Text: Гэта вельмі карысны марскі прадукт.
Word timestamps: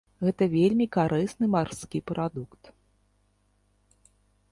Гэта 0.27 0.45
вельмі 0.53 0.85
карысны 0.95 1.49
марскі 1.55 2.01
прадукт. 2.13 2.73